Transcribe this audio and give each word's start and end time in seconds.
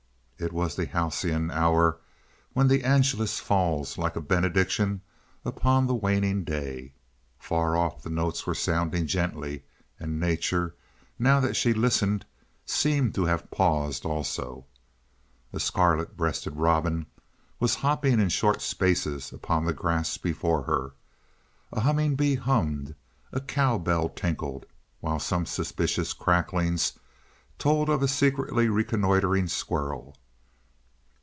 It 0.43 0.51
was 0.53 0.75
that 0.77 0.89
halcyon 0.89 1.51
hour 1.51 1.99
when 2.53 2.67
the 2.67 2.83
Angelus 2.83 3.39
falls 3.39 3.99
like 3.99 4.15
a 4.15 4.19
benediction 4.21 5.01
upon 5.45 5.85
the 5.85 5.93
waning 5.93 6.43
day. 6.43 6.93
Far 7.37 7.77
off 7.77 8.01
the 8.01 8.09
notes 8.09 8.47
were 8.47 8.55
sounding 8.55 9.05
gently, 9.05 9.65
and 9.99 10.19
nature, 10.19 10.73
now 11.19 11.39
that 11.41 11.53
she 11.53 11.73
listened, 11.75 12.25
seemed 12.65 13.13
to 13.13 13.25
have 13.25 13.51
paused 13.51 14.03
also. 14.03 14.65
A 15.53 15.59
scarlet 15.59 16.17
breasted 16.17 16.55
robin 16.55 17.05
was 17.59 17.75
hopping 17.75 18.19
in 18.19 18.29
short 18.29 18.63
spaces 18.63 19.31
upon 19.31 19.65
the 19.65 19.73
grass 19.73 20.17
before 20.17 20.63
her. 20.63 20.93
A 21.71 21.81
humming 21.81 22.15
bee 22.15 22.33
hummed, 22.33 22.95
a 23.31 23.41
cow 23.41 23.77
bell 23.77 24.09
tinkled, 24.09 24.65
while 25.01 25.19
some 25.19 25.45
suspicious 25.45 26.13
cracklings 26.13 26.93
told 27.59 27.89
of 27.89 28.01
a 28.01 28.07
secretly 28.07 28.69
reconnoitering 28.69 29.47
squirrel. 29.47 30.17